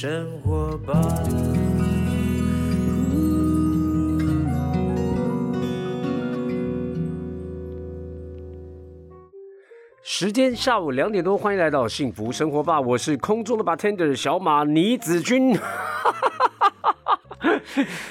[0.00, 0.94] 生活吧。
[10.00, 15.58] 时间下午两点多，欢迎来到幸福生活吧，我是空中的 bartender 小马倪子君。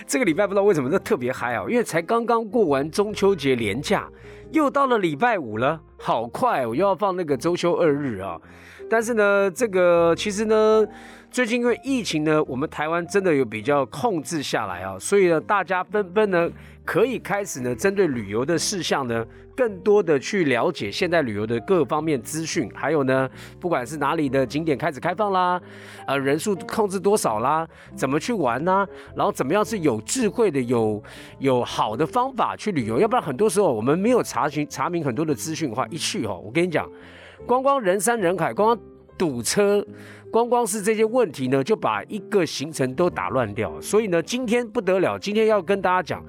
[0.05, 4.09] 这个礼拜不知道为什么都特别嗨啊，因为才刚刚过完中秋节连假，
[4.51, 8.37] 又到了礼拜五了，好快，我又要放那个周休二日啊。
[8.89, 10.87] 但是呢，这个其实呢，
[11.29, 16.49] 最近因为疫情呢，我们台湾真的有比较控制下来啊，所以呢，大家纷纷呢
[16.83, 19.23] 可以开始呢，针对旅游的事项呢，
[19.55, 25.61] 更多的去了解现在旅游的各方面资讯，还有呢，不管是哪里的景点开始开放啦，
[26.07, 28.87] 呃，人数控制多少啦，怎么去玩呢？
[29.15, 31.03] 然后怎么样是有智慧的、有
[31.39, 32.99] 有好的方法去旅游？
[32.99, 36.89] 要不然很多时候我们没有查询查明很多的资讯的话，一去哦，我跟你讲。
[37.45, 39.85] 光光人山人海，光光堵车，
[40.31, 43.79] 光光是这些问题呢，就把一个行程都打乱掉。
[43.79, 46.25] 所以呢，今天不得了，今天要跟大家讲，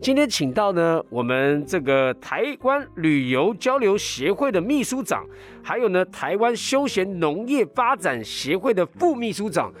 [0.00, 5.26] 今天请到呢我们这个台湾旅游交流协会的秘书长，
[5.62, 9.72] 还有呢台湾休闲农业发展协会的副秘书长，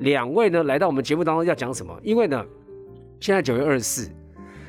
[0.00, 1.94] 两位呢来到我们节目当中要讲什么？
[2.02, 2.44] 因为呢，
[3.20, 4.10] 现在九月二十四，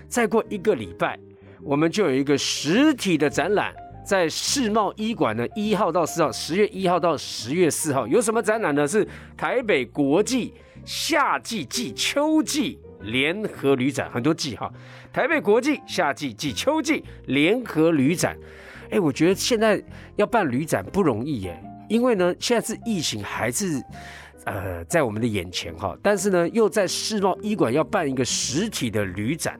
[0.08, 1.18] 再过一个礼拜，
[1.64, 3.74] 我们就有一个实体的展览。
[4.06, 8.88] 在世贸医馆呢，一号到四号，十月一号到十月四号有什么展览呢？
[8.88, 14.72] 是台北国际夏季季秋季联合旅展，很多季哈。
[15.14, 18.36] 台北国际夏季季秋季联合旅展，
[18.90, 19.82] 哎，我觉得现在
[20.16, 23.82] 要办旅展不容易耶，因为呢，现在是疫情还是
[24.46, 29.60] 呃在我们的眼前哈，但是呢，又在世贸医馆要办一个实体的旅展。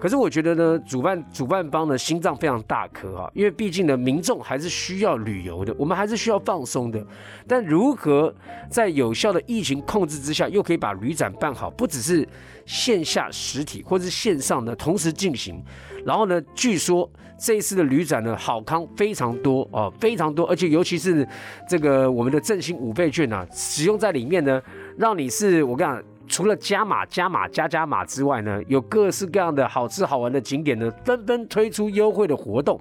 [0.00, 7.04] 可是我觉得呢，主办主办方的心脏非常大颗啊，因为毕竟呢，民众还是需要旅游的，我们还是需要放松的。
[7.46, 8.32] 但如何
[8.70, 12.26] 在有效的疫情控制之下，又可以把旅展办好，不只是
[12.64, 15.60] 线下实体或是线上的同时进行。
[16.06, 21.26] 然后呢，据说这一次的旅展呢，好康非常多哦，非常多，而且尤其是
[21.68, 24.62] 这个我们的振兴五倍券啊，使用在里面呢，
[24.96, 26.02] 让你是我跟你讲。
[26.28, 32.80] 除了加码、加码、加加码之外呢，有各式各样的好吃好玩的景点呢，纷纷推出优惠的活动，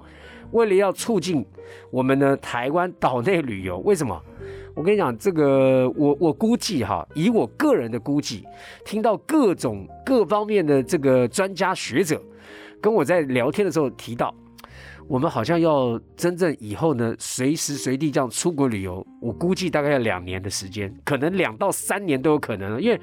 [0.51, 1.45] 为了要促进
[1.89, 3.79] 我们的台湾岛内旅游。
[3.79, 4.21] 为什么？
[4.75, 8.45] 我跟你讲，这个我我估计哈，以我个人的估计，
[8.85, 12.21] 听到各种各方面的这个专家学者
[12.79, 14.31] 跟我在聊天的时候提到。
[15.07, 22.99] 我们好像要真正以后呢，随时随地这样出国旅游，我估计大概要两年的时间，可能两到三年都有可能，因为。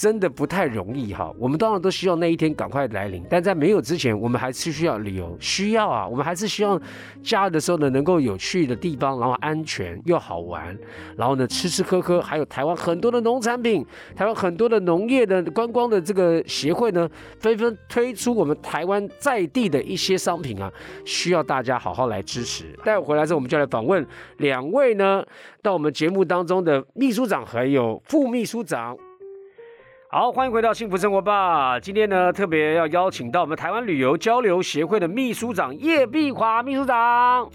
[0.00, 6.80] 真的不太容易哈，我们当然都希望那一天赶快来临，但在没有之前，我们还是需要旅游，需要啊，我们还是希望
[7.20, 10.78] 假日的时候呢，能够有去的地方，然后安全又好玩，
[11.16, 17.10] 然后呢吃吃喝喝，还有台湾很多的农产品，台湾很多的农业的观光的这个协会呢，
[17.40, 20.72] 纷纷推出我们台湾在地的一些商品啊，
[21.04, 22.66] 需要大家好好来支持。
[22.84, 24.06] 待会回来之后，我们就来访问
[24.36, 25.24] 两位呢，
[25.60, 28.96] 到我们节目当中的秘书长还有副秘书长。
[30.10, 31.78] 好，欢迎回到幸福生活吧。
[31.78, 37.46] 今天呢，特别要邀请到我们台湾旅游交流协会的秘书长叶碧华秘书长。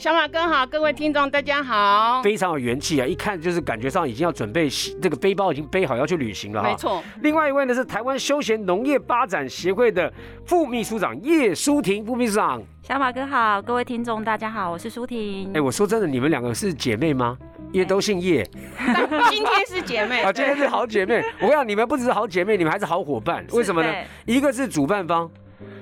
[0.00, 2.22] 小马哥好，各位听众大家好。
[2.22, 4.66] 非常有元气啊，一看就是感觉上已经要准备
[4.98, 6.70] 这个背包已经背好要去旅行了哈。
[6.70, 7.04] 没错。
[7.20, 10.10] 另外一位呢是台湾休闲农业发展协会的
[10.46, 12.62] 副秘书长叶淑婷副秘书长。
[12.82, 15.52] 小马哥好，各位听众大家好，我是淑婷。
[15.52, 17.36] 哎，我说真的，你们两个是姐妹吗？
[17.70, 18.42] 也都姓叶，
[19.28, 21.22] 今天是姐妹 啊，今天是好姐妹。
[21.40, 23.46] 我跟你讲，你们不只是好姐妹，你们还是好伙伴。
[23.52, 23.94] 为什么呢？
[24.24, 25.30] 一个是主办方，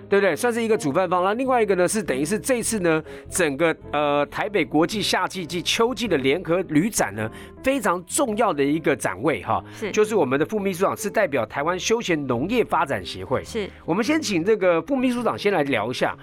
[0.08, 0.34] 对不对？
[0.34, 1.22] 算是一个主办方。
[1.22, 7.30] 那另外一个呢，是等于是这次呢，整个呃台北国际夏季及秋季的联合旅展呢，
[7.62, 9.62] 非常重要的一个展位哈。
[9.74, 13.44] 是，就是我们的副秘书长是代表台湾休闲农业发展协会。
[13.44, 16.16] 是，我们先请这个副秘书长先来聊一下，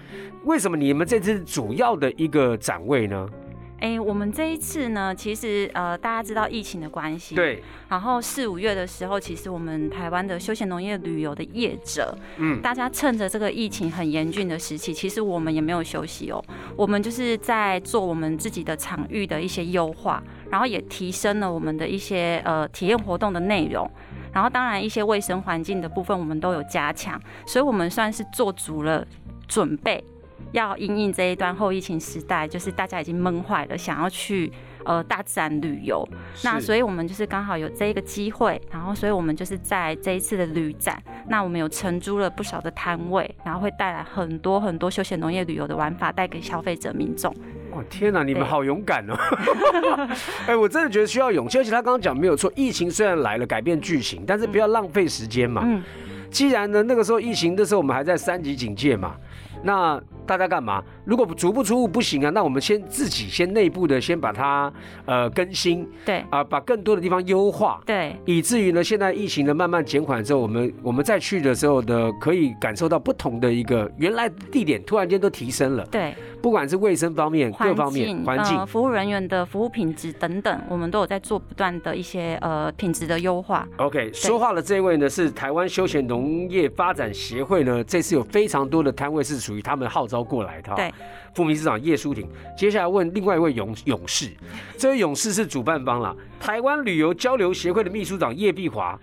[0.43, 3.29] 为什么你们这次主要的一个展位呢？
[3.79, 7.61] 哎，我们这一次呢，其实呃，大家知道疫情的关系，对。
[7.89, 16.43] 然后四五月的时候，其实我们台湾的休闲农业旅游的业者，嗯，大家趁着这个疫情很严峻的时期，其实我们也没有休息哦，
[16.75, 23.89] 我们就是在做我们自己的场域的一些优化，然后也提升了我们的一些呃体验活动的内容，
[24.33, 29.05] 然后当然一些卫生环境的部分我们都有加强，所以我们算是做足了
[29.47, 30.03] 准备。
[30.55, 34.51] 要应应这一段后疫情时代，就是大家已经闷坏了，想要去
[34.85, 36.07] 呃大自然旅游。
[36.43, 47.35] 那所以我们就是刚好有这一个机会，然后所以我们就是在这一次的旅展，那我们有承租了不少的摊位，然后会带来很多很多休闲农业旅游的玩法，带给消费者民众。
[47.71, 49.13] 哇，天哪，你们好勇敢哦！
[50.47, 51.57] 哎，我真的觉得需要勇气。
[51.57, 55.63] 而且他刚刚讲没有错，疫情虽然来了，改变剧情，但是不要浪费时间嘛。
[55.65, 55.83] 嗯。
[56.31, 59.15] 既然呢，那个时候疫情的时候，我们还在三级警戒嘛，
[59.63, 60.01] 那。
[60.27, 60.83] 大家干嘛？
[61.03, 64.73] 如果足不出户不行啊，那我们先自己先内部的先把它
[65.05, 83.67] 呃更新，对啊，把更多的地方优化，对，以至于呢，现在疫情呢慢慢减缓之后，我们我们再去的时候呢可以感受到不同的一个原来地点突然间都提升了，对，不管是卫生方面各方面环境、服务人员的服务品质等等，我们都有在做不断的一些呃品质的优化。
[83.77, 90.25] OK，说话的这位呢是台湾休闲农业发展协会呢，这次有非常多的摊位是属于他们号召。
[90.25, 90.91] 过来的对，
[91.35, 92.27] 副秘书长叶舒婷，
[92.57, 94.31] 接下来问另外一位勇勇士，
[94.75, 98.99] 这位勇士是主办方了，台湾旅游交流协会的秘书长叶碧华，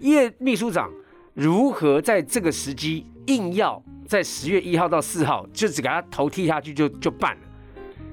[0.00, 0.90] 叶秘书长
[1.32, 7.45] 如何在这个时机硬要在十月一号到四号就只给他头剃下去就就办了？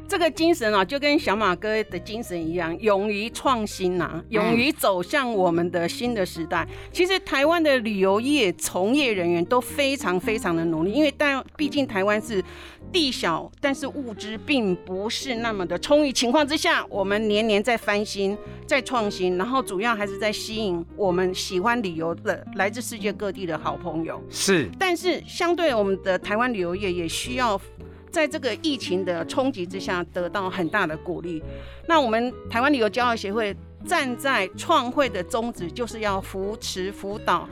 [0.07, 6.67] 这个精神啊，就跟小马哥的精神一样，勇于创新呐，勇于走向我们的新的时代。
[6.91, 12.43] 其实台湾的旅游业从业人员都非常非常的努力，因为但毕竟台湾是
[12.91, 24.21] 地小，但是物资并不是那么的充裕情况之下，我们年年在翻新、在创新，然后主要还是在吸引我们喜欢旅游的来自世界各地的好朋友。
[24.29, 27.59] 是，但是相对我们的台湾旅游业也需要。
[28.13, 31.41] 在这个疫情的冲击之下，得到很大的鼓励。
[31.87, 33.55] 那我们台湾旅游交流协会
[33.87, 37.49] 站在创会的宗旨，就是要扶持、辅导、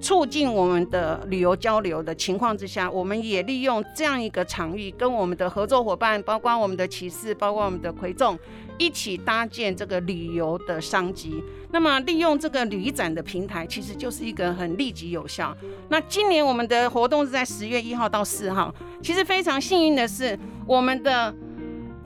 [0.00, 8.36] 促进我们的旅游交流的情况之下，我们也利用这样一个场域，跟我们的合作伙伴，包括我们的骑士，包括我们的魁众。
[8.78, 15.56] 一起搭建这个旅游的商机，那么利用这个旅展的平台，其实就是一个很立即有效。
[15.88, 21.34] 那今年我们的活动是在十月一号到四号，其实非常幸运的是，我们的。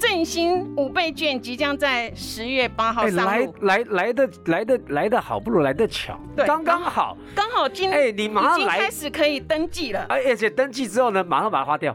[0.01, 11.95] 振兴五倍券即将在十月八号上路，来来来的来的来的好，不如来的巧，对，刚刚好，刚好今哎，你马上来，开始可以登记了，而且登记之后呢，马上把它花掉，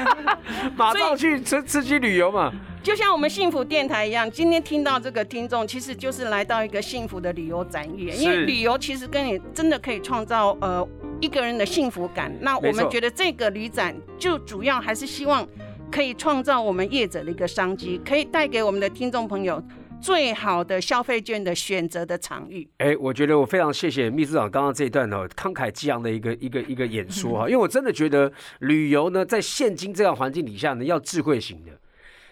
[0.74, 2.50] 马上去吃吃鸡旅游嘛，
[2.82, 10.86] 就像我们幸福电台一样，今天听到这个听众，其实就是来到一个幸福的旅游展业，因为旅游其实跟你真的可以创造呃
[11.20, 12.32] 一个人的幸福感。
[12.40, 15.46] 那我们觉得这个旅展就主要还是希望。
[15.90, 19.58] 可以创造我们业者的一个商机，可以带给我们的听众朋友
[20.02, 22.68] 最好的消费券的选择的场域。
[22.76, 31.72] 哎，我觉得我非常谢谢秘书长刚刚这一段哦，慷慨激昂的一个一个一个演说哈，因为我真的觉得旅游呢，在现今这样环境底下呢，要智慧型的，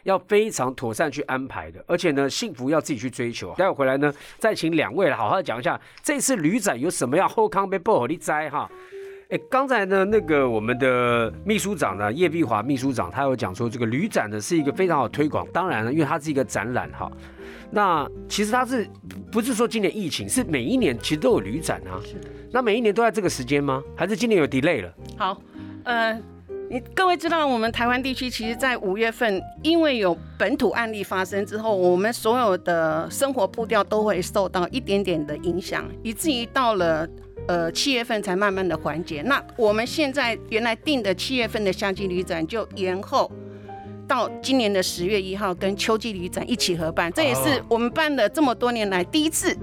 [0.06, 3.52] 要非常妥善去安排的，而且呢，幸福要自己去追求。
[3.58, 8.70] 待会回来呢，再请两位来好好讲一下这次旅展有什么样后康被不好的灾哈。
[9.28, 15.44] 哎，刚才呢，那个我们的秘书长呢，叶碧华秘书长，他有讲说，这个旅展呢是一个非常好推广。
[15.52, 17.10] 当然了，因为它是一个展览哈。
[17.72, 18.88] 那其实它是
[19.32, 21.98] 不是说今年疫情，是每一年其实都有旅展啊？
[22.04, 22.30] 是的。
[22.52, 23.82] 那每一年都在这个时间吗？
[23.96, 24.94] 还是今年有 delay 了？
[25.18, 25.42] 好，
[25.82, 26.16] 呃，
[26.68, 37.08] 你各位知道，我们台湾地区其实，在五月份，因为有本土案例发生之后，我们所有的生活步调都会受到一点点的影响，以至于到了。
[37.48, 39.22] 呃，七月份才慢慢的缓解。
[39.22, 43.30] 那我们现在原来定的七月份的夏季旅展就延后
[44.08, 47.12] 到今年的十月一号，跟秋季旅展一起合办。
[47.12, 49.56] 这也是我们办了这么多年来第一次。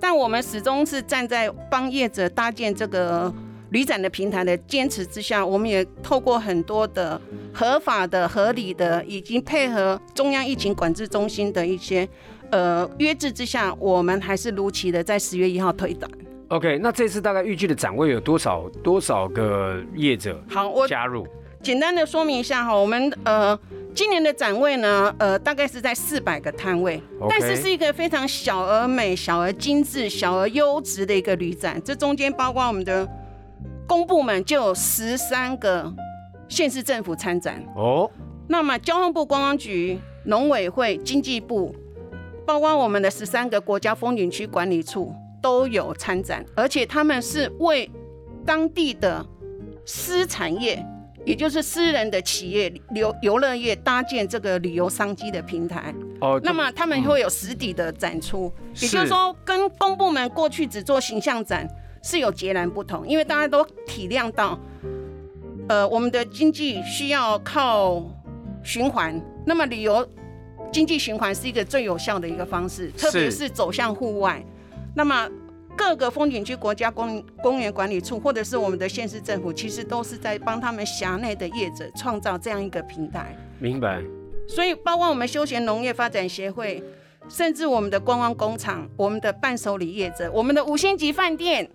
[0.00, 3.30] 但我们始终是站在帮业者搭建这个
[3.70, 7.20] 旅展的平台的坚持之下，我们也透过很多的
[7.52, 12.08] 合法的、合理的，以及配合中央疫情管制中心的一些
[12.50, 16.10] 呃约制之下，我们还是如期的在十月一号推展。
[16.48, 20.42] OK，那这次大概预计的展位有多少多少个业者？
[20.48, 21.26] 好，我加入。
[21.62, 23.56] 简单的说明一下哈，我们呃
[23.94, 31.80] 今年的展位呢，呃大概是在四百个摊位，但是是一个非常小而美、小而精致、小而优质的一个旅展。
[31.84, 33.06] 这中间包括我们的
[33.90, 35.92] 公部门就有十三个
[36.48, 38.08] 县市政府参展哦，
[38.46, 41.74] 那么交通部观光局、农委会、经济部，
[42.46, 45.12] 包括我们的十三个国家风景区管理处。
[45.42, 47.90] 都有参展，而且他们是为
[48.44, 49.24] 当地的
[49.86, 50.84] 私产业，
[51.24, 55.94] 也就是私人的企业游游乐业搭建这个旅游商机的平台。
[56.20, 61.66] 哦，那么他们会有实体的展出，也就是说，跟公部门过去只做形象展
[62.02, 64.58] 是有截然不同，因为大家都体谅到，
[65.68, 68.02] 呃，我们的经济需要靠
[68.62, 70.06] 循环，那么旅游
[70.72, 74.42] 经济循环是一个最有效的一个方式，特别是走向户外。
[74.94, 75.28] 那么
[75.76, 83.36] 各个风景区、国家公公园管理处，或者是我们的县市政府，其实都是在帮他们辖内的业者创造这样一个平台。
[83.58, 84.02] 明白。
[84.48, 86.82] 所以包括我们休闲农业发展协会，
[87.28, 91.70] 甚至我们的观光工厂、我们的伴手礼业者、我们的五星级饭店，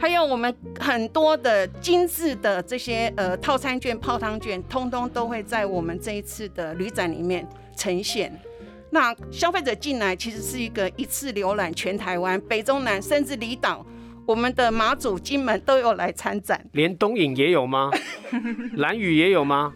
[0.00, 8.32] 还有我们很多的精致的这些呃套餐券、泡汤券，通通都会在我们这一次的旅展里面呈现。
[8.88, 13.84] 那消费者进来其实是一个一次浏览全台湾、北中南甚至离岛，
[14.24, 17.90] 我们的马祖、金门都有来参展，连东影也有吗？
[18.78, 19.74] 蓝雨也有吗？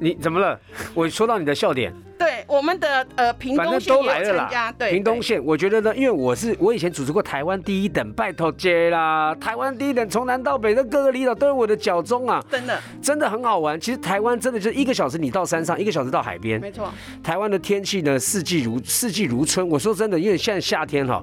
[0.00, 0.60] 你怎么了？
[0.94, 1.94] 我说到你的笑点。
[2.22, 4.70] 对，我们的呃屏东县也有参加。
[4.72, 13.80] 对，屏东县，我觉得呢，因为我是我以前主持过台湾第一等，拜托接啦，台湾第一等从南到北的各个离岛都有我的脚踪啊，真的，真的很好玩。
[13.80, 16.92] 其实台湾真的就是一个小时你到山上，一个小时到海边，没错。
[17.22, 19.66] 台湾的天气呢，四季如四季如春。
[19.68, 21.22] 我说真的，因为现在夏天哈，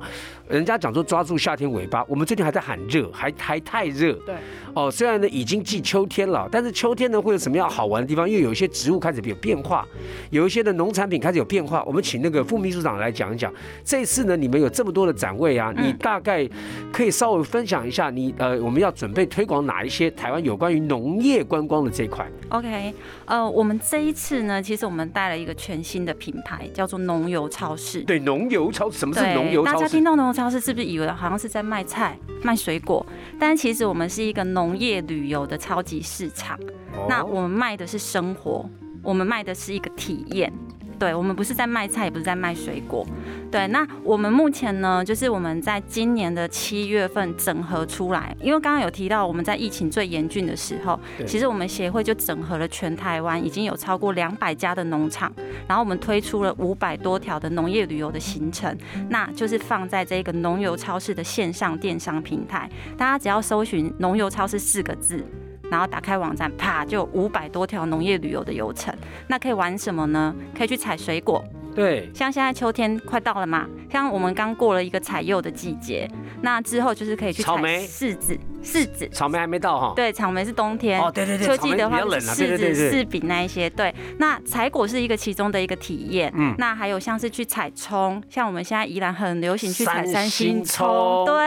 [0.49, 4.13] 人家讲说抓住夏天尾巴，我们最近还在喊热，还还太热。
[4.25, 4.35] 对。
[4.73, 8.29] 哦，虽然呢已经进秋天了，但是秋天呢会有什么样好玩的地方？
[8.29, 9.85] 因为有一些植物开始有变化，
[10.31, 11.83] 有一些的农产品开始有变化。
[11.83, 13.53] 我们请那个副秘书长来讲一讲。
[13.83, 16.47] 这次呢，你们有这么多的展位啊，你大概
[16.91, 22.93] 可以稍微分享一下，你呃，我们要准备推广哪一些台湾有关于农业观光的这一块？OK，
[23.25, 28.01] 呃，我们这一次呢，其实我们带了一个全新的品牌，叫做农游超市。
[28.01, 29.77] 对，农游超市，什么是农游超市？
[29.77, 33.05] 大家听到农游超市是不是以为好像是在卖菜、卖水果？
[33.37, 36.57] 但其实我们是一个农业旅游的超级市场。
[37.09, 38.65] 那我们卖的是生活，
[39.03, 40.49] 我们卖的是一个体验。
[40.99, 43.07] 对，我们不是在卖菜，也不是在卖水果。
[43.49, 55.31] 对，那我们目前呢，就是我们在今年的七月份整合出来，因为刚刚有提到我们在疫情最严峻的时候，其实我们协会就整合了全台湾已经有超过两百家的农场，
[55.67, 58.77] 然后我们推出了五百多条的农业旅游的行程，
[59.09, 65.25] 那就是放在这个农游超市的线上电商平台，大家只要搜寻“农游超市”四个字。
[65.69, 68.93] 然后打开网站，啪，就五百多条农业旅游的游程。
[69.27, 70.35] 那可以玩什么呢？
[70.57, 71.43] 可以去采水果。
[71.75, 76.09] 对，像现在秋天快到了嘛，像我们刚过了一个采柚的季节，
[76.41, 78.37] 那之后就是可以去采柿子。
[78.61, 79.93] 柿子，草莓还没到哈。
[79.95, 80.99] 对，草莓是冬天。
[80.99, 83.69] 哦，对对对，秋季的话是柿子、柿饼那一些。
[83.69, 86.29] 对，那采果是一个其中的一个体验。
[86.35, 86.53] 嗯。
[86.57, 91.25] 那还有像是去采葱，像我们现在宜兰很流行去采三星葱。
[91.25, 91.39] 对。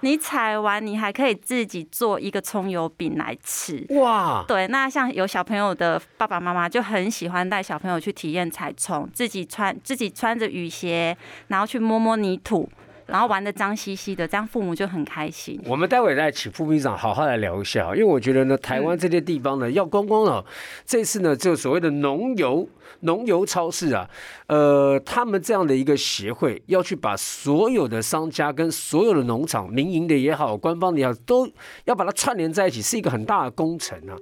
[0.00, 3.86] 你采完，你还可以自己做一个葱油饼来吃。
[3.90, 4.44] 哇。
[4.48, 11.16] 对，那像有小朋友的爸爸妈妈就很喜欢带小朋友去体验采葱，自己穿自己穿着雨鞋，
[11.48, 12.68] 然后去摸摸泥土。
[13.06, 15.60] 然后玩的脏兮兮的，这样父母就很开心。
[15.64, 20.44] 我们待会再请副秘书长好好来聊一下，因为我觉得呢，台湾这些地方呢要观光了，
[20.84, 22.68] 这次呢就所谓的农游
[23.02, 24.10] 农游超市啊，
[24.48, 31.48] 呃，他们这样的一个协会要去把所有的商家跟所有的农场，民营的也好，官方的也好，都
[31.84, 34.18] 要把它串联在一起，是一个很大的工程啊。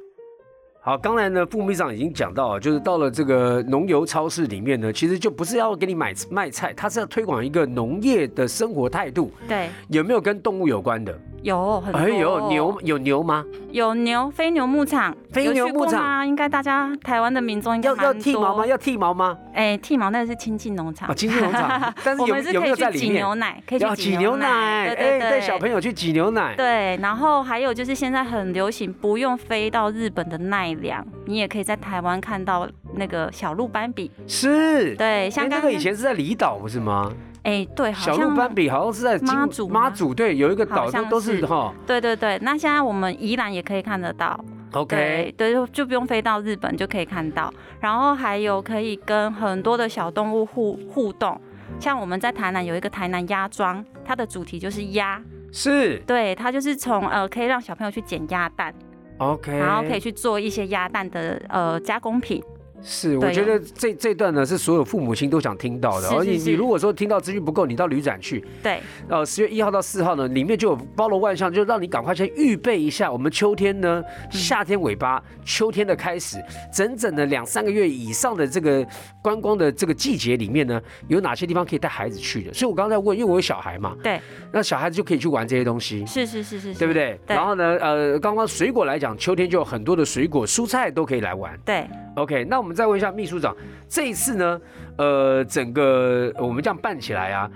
[0.86, 9.32] 好，刚才呢，副秘书长已经讲到，就是到了这个农油超市里面呢，其实就不是要给你买卖菜，它是要推广一个农业的生活态度。
[9.48, 11.18] 对，有没有跟动物有关的？
[11.40, 13.44] 有很多，哎有牛有牛吗？
[13.70, 18.66] 有牛，飞牛牧场，飞牛牧场啊应该大家台湾的民众应该要要剃毛吗？
[18.66, 19.38] 要剃毛吗？
[19.54, 23.08] 哎，剃毛那是亲近农场，亲近农场， 但是有有没有在里面？
[23.08, 24.46] 挤牛奶，可以去挤牛奶，
[24.94, 26.54] 哎，带小朋友去挤牛奶。
[26.56, 34.10] 对，然后还有就是现在很流行，不用飞到日本的奈良，你也可以在台湾看到那个小鹿斑比。
[34.26, 37.12] 是，对，像那个以前是在离岛不是吗？
[37.42, 41.74] 哎，对，小鹿斑比好像是在妈祖，妈祖对，有一个岛都都是哈。
[41.86, 44.38] 对对对，那现在我们宜兰也可以看得到。
[44.72, 47.52] OK，对，就就不用飞到日本就可以看到。
[47.80, 51.38] 然后还有可以跟很多的小动物互互动，
[51.78, 55.22] 像我们在台南有一个台南鸭庄，它的主题就是鸭。
[55.52, 55.98] 是。
[56.06, 58.74] 对，它就是从呃可以让小朋友去捡鸭蛋。
[59.18, 59.56] OK。
[59.56, 62.42] 然后可以去做一些鸭蛋的呃加工品。
[62.84, 66.08] 是，我觉得这这段呢是所有父母亲都想听到的。
[66.10, 68.44] 而你你如果说听到资讯不够，你到旅展去。
[68.62, 68.78] 对。
[69.08, 73.10] 呃，十月一号到四号呢，里面就有包罗万象，就让你赶快先预备一下。
[73.10, 76.36] 我们秋天呢，夏天尾巴，秋天的开始，
[76.70, 78.86] 整整的两三个月以上的这个
[79.22, 82.52] 观光的这个季节里面呢，有哪些地方可以带孩子去的？
[82.52, 83.96] 所以我刚才在问，因为我有小孩嘛。
[84.02, 84.20] 对。
[84.52, 86.04] 那小孩子就可以去玩这些东西。
[86.04, 86.74] 是是是是。
[86.74, 87.18] 对不对？
[87.26, 87.34] 对。
[87.34, 91.58] 然后呢，呃，刚刚水果来讲，秋天就有很多的水果、蔬菜都可以来玩。
[91.64, 91.88] 对。
[92.16, 93.54] OK，那我们再问一下秘书长，
[93.88, 94.60] 这一次呢，
[94.96, 97.50] 呃，整个我们这样办起来啊，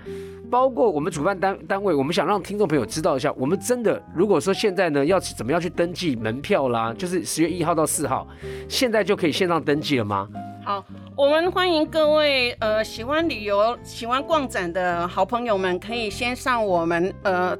[0.51, 8.27] 包括我们主办单单位，我们想让听众朋友知道一下，我们真的如果说现在呢要怎么样去登记门票啦，就是十月一号到四号，
[8.67, 10.27] 现在就可以线上登记了吗？
[10.65, 10.83] 好，
[11.15, 17.57] 我们欢迎各位呃喜欢旅游、喜欢逛展的好朋友们，可以先上我们呃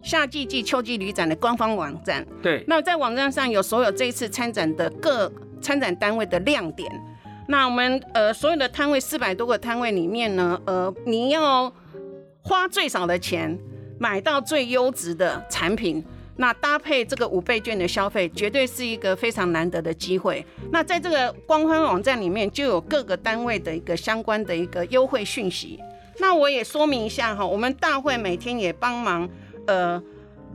[0.00, 2.24] 夏季季秋季旅展的官方网站。
[2.40, 5.30] 对，那在网站上有所有这一次参展的各。
[5.60, 6.90] 参展单位的亮点，
[7.48, 11.72] 那我们呃所有的摊位四百多个摊位里面呢，呃，你要
[12.42, 13.58] 花最少的钱
[13.98, 16.04] 买到最优质的产品。
[16.36, 20.42] 那搭配这个五倍券的消费，绝对是一个非常难得的机会。
[20.72, 25.78] 那在这个官方网站里面，就有各个单位的一个相关的一个优惠讯息。
[26.18, 29.28] 那我也说明一下哈，我们大会每天也帮忙
[29.66, 30.02] 呃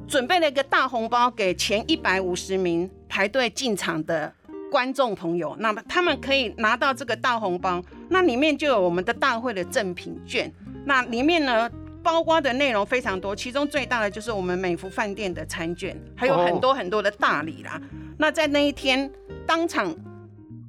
[0.08, 4.34] 准备了一个大红包给前一百五十名排队进场的
[4.76, 10.52] 观众朋友，那么他们可以拿到这个大红包，那里面就有我们的大会的赠品券，
[10.84, 11.72] 那里面呢。
[12.04, 17.82] 包括的内容非常多，其中最大的就是我们美福饭店的餐券，还有很多很多的大礼啦。
[18.20, 19.10] 那在那一天
[19.48, 19.92] 当场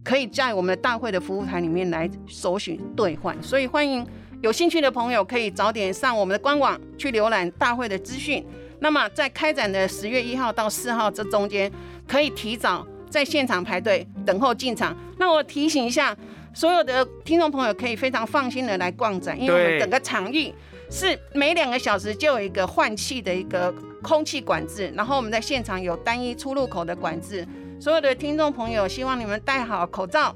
[0.03, 4.07] 可以在我们的大会的服务台里面来索取兑换，所以欢迎
[4.41, 8.43] 有兴趣的朋友可以早点上我们的官网去浏览大会的资讯。
[8.81, 11.71] 那么在开展的十月一号到四号这中间，
[12.09, 14.97] 可以提早在现场排队等候进场。
[15.19, 16.17] 那我提醒一下
[16.55, 20.53] 所有的听众朋友，可以非常放心的来逛展，因为我们整个场域。
[20.89, 27.45] 是每两个小时就有一个换气的一个空气管制，然后我们在现场有单一出入口的管制。
[27.81, 30.33] 所有的听众朋友，希望你们戴好口罩，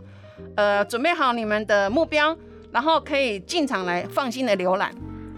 [0.57, 2.37] 呃，准备好你们的目标，
[2.73, 4.93] 然后可以进场来放心的浏览。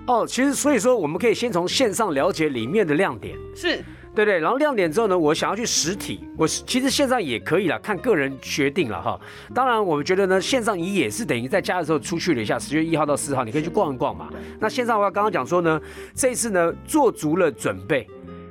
[0.06, 3.36] 哦，其实所以说我们可以先从线上了解里面的亮点。
[3.54, 3.84] 是。
[4.14, 9.18] 对对，然后亮点之后呢，我想要去实体，我其实线上也可以了，看个人决定了哈。
[9.54, 14.28] 当然，我们觉得呢，线上你也是等于在家的时候出去了一下，十月一号到四号，你可以去逛一逛嘛。
[14.60, 15.80] 那线上的话，刚刚讲说呢，
[16.14, 18.06] 这一次呢做足了准备，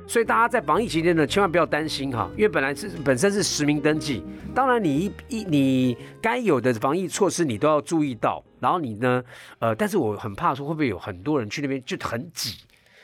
[0.08, 9.22] 所以大家在防疫期间呢，千万不要担心哈，因为本来是本身是实名登记，当然你一一你该有的防疫措施你都要注意到，然后你呢，
[9.60, 12.56] 呃，但是我很怕说会不会有很多人去那边就很挤，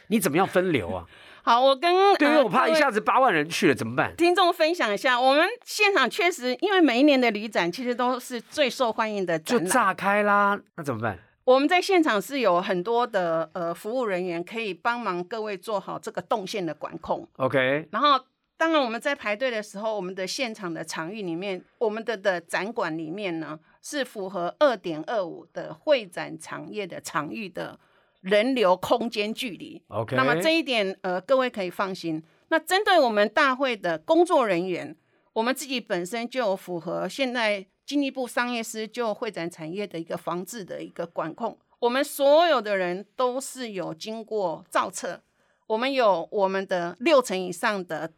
[0.08, 1.04] 你怎么样分流啊？
[1.48, 4.14] 好，我跟对，因为我怕一下子八万人去了怎么办？
[4.16, 11.18] 听众分享一下，我们现场确实，因为每一年的旅展其实都是最受欢迎的，就炸开啦，那怎么办？
[11.44, 17.26] 我们在现场是有很多的呃服务人员可以帮忙各位做好这个动线的管控。
[17.38, 18.22] OK，然后
[18.58, 27.78] 当然我们在排队的时候，我们的现场的场域里面，我们的的展馆里面呢是符合二点二五的会展产业的场域的。
[28.20, 32.22] 人流空间距离，OK，那么这一点呃，各位可以放心。
[32.48, 34.96] 那针对我们大会的工作人员，
[35.34, 41.56] 我们自己本身就有符合现在经济部商业司就会展产业的一个防治的一个管控。
[41.78, 45.22] 我们所有的人都是有经过造册，
[45.68, 48.10] 我们有我们的六成以上的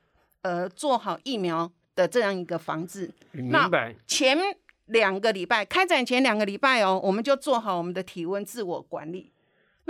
[0.43, 3.11] 呃做好疫苗的这样一个防治。
[3.33, 3.95] 明白。
[4.07, 4.39] 前
[4.87, 9.31] 两个礼拜开展前两个礼拜哦，我们就做好我们的体温自我管理。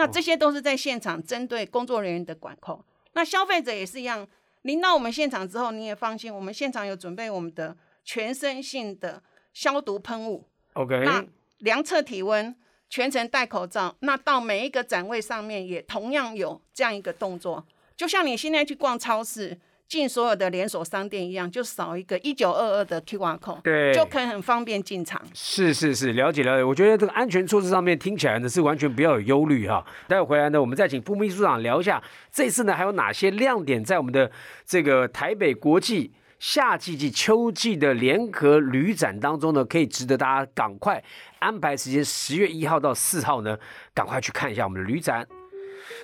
[0.01, 2.83] 那这些都是在现场针对工作人员的管控。
[3.13, 4.27] 那消费者也是一样，
[4.63, 10.49] 您到我们现场之后，你也放心，我们现场有准备我们的全身性的消毒喷雾。
[10.73, 11.05] OK。
[11.05, 11.23] 那
[11.59, 12.57] 量测体温，
[12.89, 13.95] 全程戴口罩。
[14.01, 19.61] 那到每一个展位上面也同样有这样一个动作，就像你现在去逛超市。
[19.91, 25.21] 进所有的连锁商店一样，就扫一个一九二二的 QR code，对，就可以很方便进场。
[25.35, 26.63] 是是是，了解了解。
[26.63, 29.85] 我觉得这个安全措施上面听起来呢是完全不要有忧虑哈。
[30.07, 32.01] 待会回来呢，我们再请副秘书长聊一下
[32.31, 34.31] 这次呢还有哪些亮点在我们的
[34.65, 41.03] 这个台北国际夏季及秋季的联合旅展当中呢，可以值得大家赶快
[41.41, 43.59] 安排时间，十月一号到四号呢，
[43.93, 45.27] 赶快去看一下我们的旅展。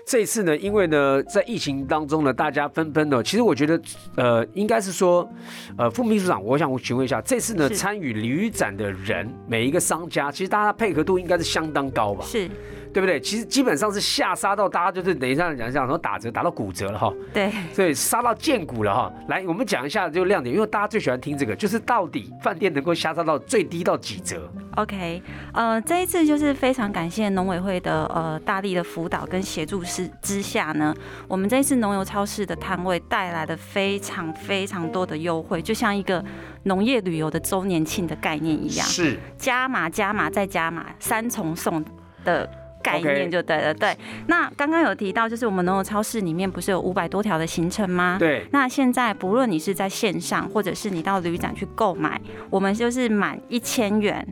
[0.04, 3.80] 这一次呢，因为呢，在疫情当中呢，大家纷纷的，其实我觉得，
[4.16, 5.28] 呃，应该是说，
[5.76, 12.24] 呃，副秘书长，我想我询问一下，这次呢，参与旅展的人，每一个商家，其实大家配合度应该是相当高吧？
[12.24, 12.48] 是。
[12.94, 13.20] 对不对？
[13.20, 17.12] 其实基本上是下杀到大家就是等一下讲讲说打折打到骨折了哈。
[17.30, 19.12] 对，所以杀到见骨了哈。
[19.28, 30.94] 来，我们讲一下这个亮点，因为大家最喜欢听这个，就是到底饭店能够下杀到最低到几折？OK，呃，这一次就是非常感谢农委会的呃大力的辅导跟协助之之下呢，
[31.26, 36.24] 我们这一次农油超市的摊位带来了非常非常多的优惠，就像一个
[36.64, 41.84] 农业旅游的周年庆的概念一样，是加码加码再加码，三重送
[42.24, 42.48] 的。
[42.82, 43.98] 概念就对了，对。
[44.28, 48.14] 那刚刚有提到，就是我们农友超市里面不是有五百多条的行程吗？
[48.16, 48.46] 对。
[48.52, 54.24] 那现在不论你是在线上，或者是你到旅展去购买，我们就是满一千元，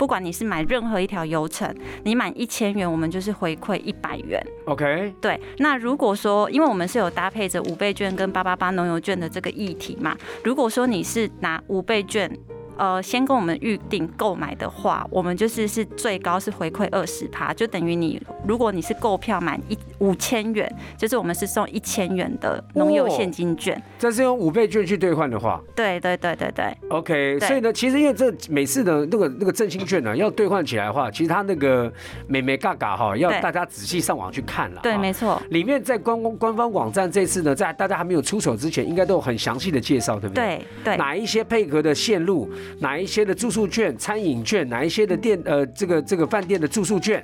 [0.00, 1.70] 不管你是买任何一条游程，
[2.04, 4.42] 你满一千元，我们就是回馈一百元。
[4.64, 5.12] OK。
[5.20, 5.38] 对。
[5.58, 12.34] 那如果说，因为我们是有搭配着五倍券跟八八八农游券的这个议题嘛，如果说你是拿五倍券。
[12.80, 20.66] 呃，先跟我们预定购买的话，我们就是是最高是回馈二十趴，就等于你如果你是购票满一五千元，
[20.96, 23.78] 就是我们是送一千元的农友现金券。
[23.98, 26.74] 这是用五倍券去兑换的话，对对对对对。
[26.88, 31.92] OK，所以呢，其实因为这每次的那个那个振兴券呢，要兑换起来的话，其实它那个
[32.28, 34.80] 美美嘎嘎哈，要大家仔细上网去看了。
[34.82, 35.38] 对，没错。
[35.50, 40.64] 里面在官官方网站这次呢，在大家还没有出手之前，应该都有很详细的介绍，对不对？
[40.82, 40.96] 对对。
[40.96, 47.22] 哪一些配合的线路，哪一些的住宿券、餐饮券，哪一些的店呃这个这个饭店的住宿券，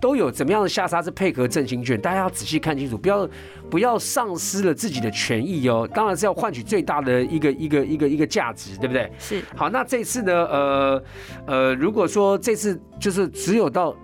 [0.00, 3.28] 都有怎么样的下沙是配合振兴券，大家要仔细看清楚，不要
[3.70, 5.88] 不要丧失了自己的权益哦。
[5.94, 9.10] 当然是要换取最大的一个一个一个一个价值，对不对？
[9.18, 9.42] 是。
[9.56, 11.04] 好，那这次呢，呃
[11.46, 13.96] 呃，如果说这次就是只有到。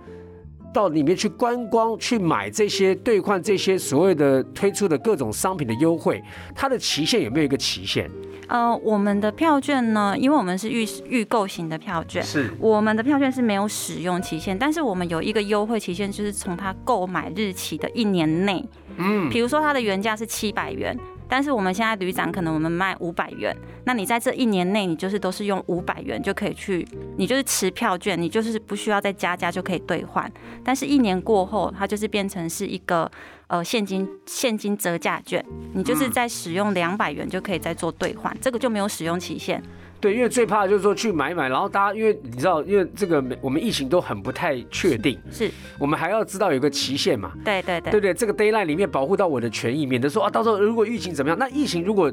[0.73, 6.21] 到里面去观光，去买这些兑换这些所谓的推出的各种商品的优惠，
[6.55, 8.09] 它的期限有没有一个期限？
[8.47, 20.97] 呃，我们的票券呢，因为我们是预预购型的票券，是我们的票券是没有使用期限，但是我们有一个优惠期限，就是从它购买日期的一年内，嗯，比如说它的原价是七百元。
[21.31, 30.29] 但是我们现在旅展可能我们卖五百元，那你在这一年内，你就是都是用五百元就可以去，你就是持票券，你就是不需要再加价就可以兑换。
[30.61, 33.09] 但是，一年过后，它就是变成是一个
[33.47, 35.41] 呃现金现金折价券，
[35.73, 39.63] 你就是在使用两百元就可以再做兑换，这个就没有使用期限。
[40.01, 47.31] 对，因为最怕就是说去买买，然后大家因为你知道，因为这个我们疫情都很不太确定，是我们还要知道有个期限嘛？
[47.45, 52.11] 对对对，对对，这个 d a y l i n e 里面保护到我的权益，免得说啊，到时候如果疫情怎么样，那疫情如果。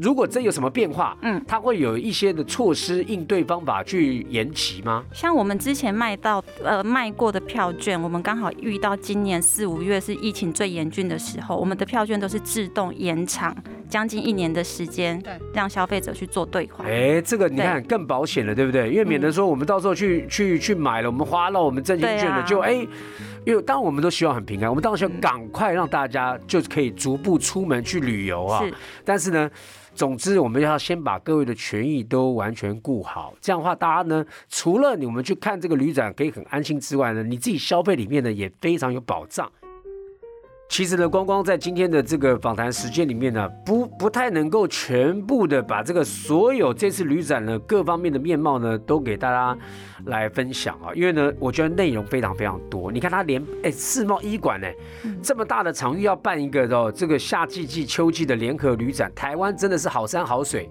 [0.00, 5.04] 如果真有什么变化，嗯，它会有一些的措施应对方法去延期吗？
[5.12, 13.54] 像我们之前卖到呃卖过的票券，我们刚好遇到今年四五月是疫情最严峻的时候，我们的票券都是自动延长
[13.88, 16.86] 将近一年的时间，对，让消费者去做兑换。
[16.86, 18.90] 哎，这个你看更保险了，对不对？
[18.90, 22.86] 因为免得说我们到时候去去去买了，我们花了我们振兴券了，就哎，
[23.44, 28.62] 因为当然我们都希望很平安，我们当然需要赶快让大家就可以逐步出门去旅游啊。
[28.62, 28.72] 是，
[29.04, 29.50] 但是呢。
[29.98, 39.50] 总之，我们要先把各位的权益都完全顾好，这样的话，大家呢，除了你们去看这个旅展可以很安心之外呢，你自己消费里面呢也非常有保障。
[40.68, 49.58] 其实呢，光光在今天的这个访谈时间里面呢，不不太能够全部的把这个所有这次旅展呢各方面的面貌呢都给大家
[50.04, 52.92] 来分享啊，因为呢，我觉得内容非常非常多。
[52.92, 54.68] 你看他连哎世贸医馆呢
[55.22, 60.68] 这么大的场域要办一个哦这个夏季季秋季的联合旅展，台湾真的是好山好水，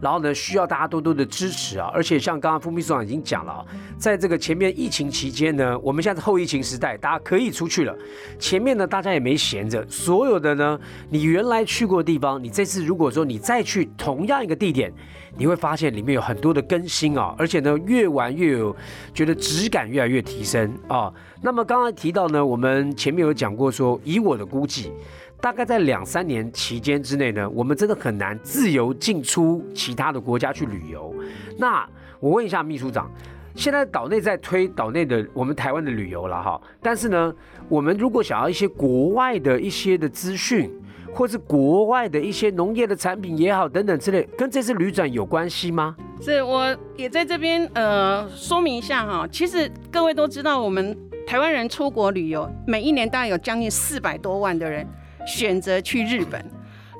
[0.00, 1.90] 然后呢需要大家多多的支持啊。
[1.92, 3.66] 而且像刚刚副秘书长已经讲了啊，
[3.98, 7.94] 在这个前面疫情期间呢，我们现在是后疫情时代，大家可以出去了。
[8.38, 9.39] 前面呢大家也没。
[9.40, 14.92] 闲着，所有的呢，你原来去过的地方，你这次如果说你再去同样一个地点，
[15.38, 18.76] 你会发现里面有很多的更新啊，而且呢，越玩越有，
[19.14, 21.10] 觉得质感越来越提升啊。
[21.40, 24.92] 那么刚刚提到呢，我们前面有讲过说，以我的估计，
[25.40, 31.14] 大概在两三年期间之内呢，我们真的很难自由进出其他的国家去旅游。
[31.58, 33.10] 那我问一下秘书长。
[33.56, 37.34] 现在岛内在推岛内的我们台湾的旅游了哈，但是呢，
[37.70, 40.68] 我们如果想要一些国外的一些的资讯，
[41.14, 45.94] 或是国外的一些农业的产品也好等等之类，跟这次旅展有关系吗？
[46.20, 49.24] 是，我也在这边呃说明一下哈。
[49.30, 54.84] 其实各位都知道，我们台湾人出国旅游，每一年大概有将近四百多万的人
[55.24, 56.44] 选择去日本。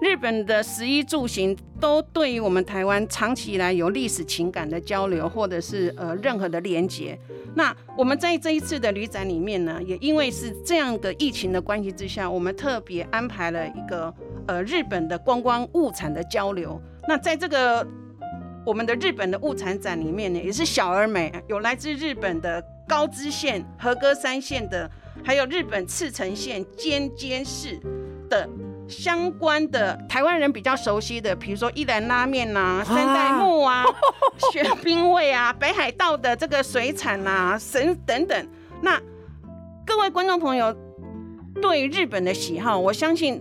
[0.00, 7.18] 日本的食衣住行都对于我们台湾长期以来有历史情感的交流，或者是呃任何的连结。
[7.54, 14.12] 那我们在这一次的旅展里面呢，也因为是这样的疫情的关系之下，我们特别安排了一个
[14.46, 16.80] 呃日本的观光物产的交流。
[17.06, 17.86] 那在这个
[18.64, 24.90] 我们的日本的物产展里面呢，也是小而美，有来自日本的高知县、和歌山县的，
[25.22, 27.78] 还有日本赤城县尖尖市
[28.30, 28.48] 的。
[28.90, 33.86] 相关的台湾人比较熟悉的，比如说一兰拉面呐、三代目啊、
[34.52, 38.48] 雪冰味啊、北海道的这个水产呐、神等等。
[38.82, 39.00] 那
[39.86, 40.76] 各位观众朋友
[41.62, 43.40] 对日本的喜好，我相信。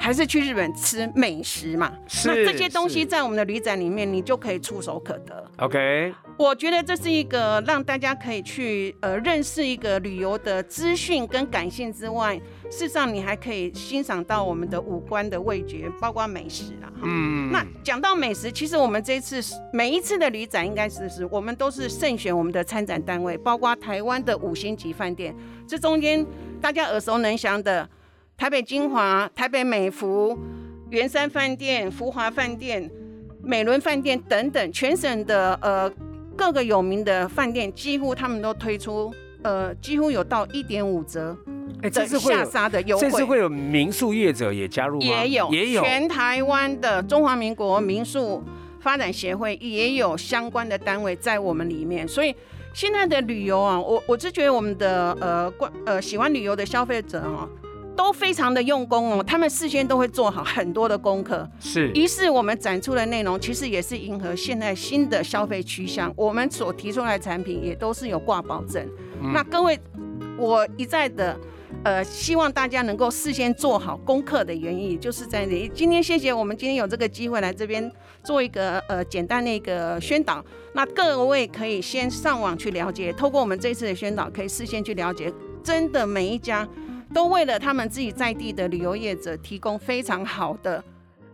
[0.00, 1.92] 还是去日本吃美食嘛？
[2.24, 5.48] 那这些东西在我们的旅展里面，你就可以触手可得。
[5.58, 12.40] OK，我觉得这是一个让大家可以去呃认识一个旅游的资讯跟感性之外，
[12.72, 16.90] 事实上你还可以欣赏到我们的五官的味觉，包括美食啦。
[17.02, 19.42] 嗯，那讲到美食，其实我们这次
[19.74, 25.36] 每一次的旅展，应该是是我们都是慎选我们的参展单位，包括台湾的五星级饭店，
[25.68, 26.26] 这中间
[26.62, 27.86] 大家耳熟能详的。
[28.34, 30.36] 台北金华、台北美孚、
[30.90, 32.90] 圆山饭店、福华饭店、
[33.40, 35.88] 美伦饭店等等，全省的呃
[36.34, 41.36] 各个有名的饭店，几乎他们都推出呃几乎有到一点五折
[41.90, 45.06] 的下沙的优惠，这次会有民宿业者也加入吗？
[45.06, 45.82] 也有，也有。
[45.82, 48.42] 全台湾的中华民国民宿
[48.80, 52.34] 发展协会也有相关的单位在我们里面，所以
[52.72, 57.48] 现在的旅游啊，我我是觉得我们的呃关呃喜欢旅游的消费者啊。
[57.94, 61.46] 都非常的用功哦，他们事先都会做好很多的功课。
[61.60, 66.10] 是，于是我们展出的内容其实也是迎合现在新的消费趋向。
[66.16, 68.88] 我们所提出来的产品也都是有挂保证。
[69.34, 69.78] 那各位，
[70.38, 71.38] 我一再的
[71.84, 75.70] 呃，希望大家能够事先做好功课的原因，就是在这里。
[75.74, 77.90] 今天谢谢我们今天有这个机会来这边
[78.22, 80.44] 做一个呃简单的一个宣导。
[80.74, 85.32] 那各位可以先上网去了解，透过我们这次的宣导，可以事先去了解，
[85.64, 86.68] 真的每一家。
[87.12, 90.82] 都为了他们自己在地的旅游业者提供非常好的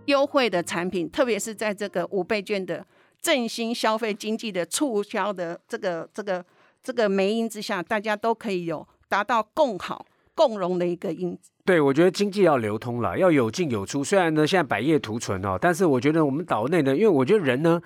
[0.07, 2.85] 优惠的产品，特别是在这个五倍券的
[3.23, 6.45] 振兴消费经济的促销的这个这个
[6.83, 10.05] 这个媒因之下，大家都可以有达到共好
[10.39, 11.51] 共荣的一个因子。
[11.65, 14.05] 对，我觉得经济要流通了，要有进有出。
[14.05, 17.83] 虽然呢现在百业图存哦，但是我觉得我们岛内呢，因为我觉得人呢。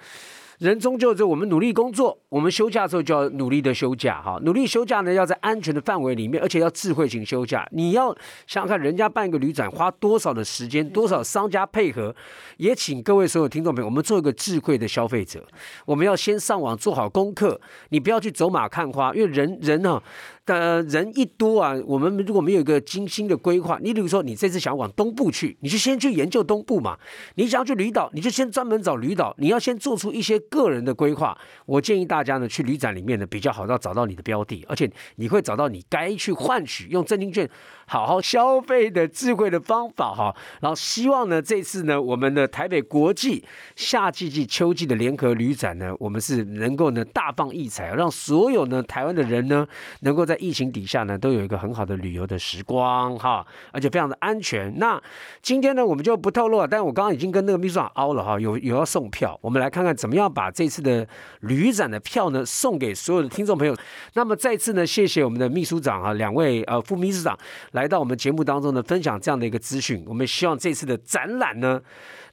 [0.58, 7.66] 人终究是我们努力工作，我们休假的时候就要努力的休假哈，努力休假呢，要在安全的范围里面，而且要智慧型休假。
[7.72, 8.14] 你要
[8.46, 12.14] 想想看，人家办一个旅展花多少的时间，多少商家配合，
[12.58, 15.44] 也请各位所有听众朋友，我们做一个智慧的消费者，
[15.84, 20.00] 我们要先上网做好功课，你不要去走马看花，因为人人呢。
[20.44, 26.98] 但人一多啊，我们如果没有一个精心的规划，你比如说你这次想往东部去，你就先去研究东部嘛。
[27.36, 29.32] 你想要去旅岛，你就先专门找旅岛。
[29.38, 31.38] 你要先做出一些个人的规划。
[31.64, 37.48] 我建议大家呢，去旅展里面呢比较好，到找到你的标的，而且你会找到你该去换取用真金券
[37.86, 40.34] 好好消费的智慧的方法哈。
[40.60, 43.44] 然后希望呢，这次呢，我们的台北国际
[43.76, 49.64] 夏季季秋季的联合旅展呢，我们是能够呢大放异彩，让所有呢台湾的人呢
[50.00, 54.72] 能够在在疫情底下呢，都有一个很好的旅游的时光哈，而且非常的安全。
[54.78, 54.98] 那
[55.42, 56.66] 今天呢，我们就不透露了。
[56.66, 61.06] 但我刚刚已经跟那个秘书长凹了哈，有有要送票，我们来看看怎么样把这次的
[61.40, 63.76] 旅展的票呢送给所有的听众朋友。
[64.14, 67.38] 那么再次呢，谢谢我们的秘书长啊，两位呃副秘书长
[67.72, 70.02] 来到我们节目当中呢，分享这样的一个资讯。
[70.06, 71.82] 我们希望这次的展览呢。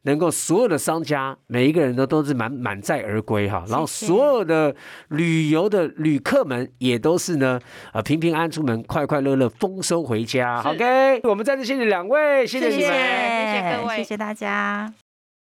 [0.03, 4.73] 能够所有的商家每一个人都都是满满载而归哈，然后所有的
[5.09, 7.59] 旅游的旅客们也都是呢，
[7.93, 10.61] 呃平平安出门，快快乐乐丰收回家。
[10.63, 14.93] OK，我们再次谢谢两位，谢谢你们，谢谢各位，谢谢大家。